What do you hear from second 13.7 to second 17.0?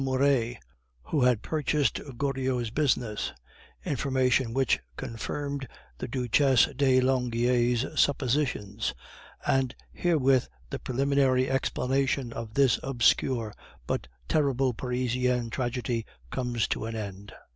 but terrible Parisian tragedy comes to an